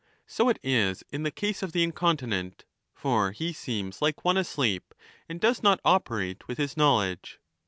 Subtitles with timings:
[0.25, 2.61] So it is in the case of the incon tinent.
[2.95, 4.95] For he seems like one asleep
[5.29, 7.39] and does not operate with his knowledge.